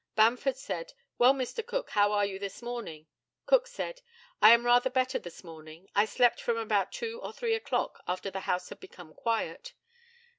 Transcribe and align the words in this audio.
Bamford 0.15 0.57
said, 0.57 0.93
"Well, 1.19 1.31
Mr. 1.31 1.63
Cook, 1.63 1.91
how 1.91 2.11
are 2.11 2.25
you 2.25 2.39
this 2.39 2.63
morning?" 2.63 3.05
Cook 3.45 3.67
said, 3.67 4.01
"I 4.41 4.49
am 4.51 4.65
rather 4.65 4.89
better 4.89 5.19
this 5.19 5.43
morning. 5.43 5.91
I 5.93 6.05
slept 6.05 6.41
from 6.41 6.57
about 6.57 6.91
two 6.91 7.21
or 7.21 7.31
three 7.31 7.53
o'clock, 7.53 8.01
after 8.07 8.31
the 8.31 8.39
house 8.49 8.69
had 8.69 8.79
become 8.79 9.13
quiet." 9.13 9.75